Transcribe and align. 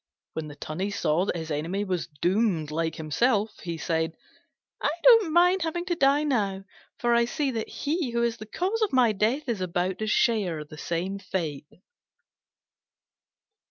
When 0.33 0.47
the 0.47 0.55
Tunny 0.55 0.89
saw 0.89 1.25
that 1.25 1.35
his 1.35 1.51
enemy 1.51 1.83
was 1.83 2.07
doomed 2.07 2.71
like 2.71 2.95
himself, 2.95 3.59
he 3.61 3.77
said, 3.77 4.15
"I 4.81 4.89
don't 5.03 5.31
mind 5.31 5.61
having 5.61 5.85
to 5.85 5.95
die 5.95 6.23
now: 6.23 6.63
for 6.97 7.13
I 7.13 7.25
see 7.25 7.51
that 7.51 7.69
he 7.69 8.09
who 8.09 8.23
is 8.23 8.37
the 8.37 8.47
cause 8.47 8.81
of 8.81 8.91
my 8.91 9.11
death 9.11 9.47
is 9.47 9.61
about 9.61 9.99
to 9.99 10.07
share 10.07 10.65
the 10.65 10.75
same 10.75 11.19
fate." 11.19 11.67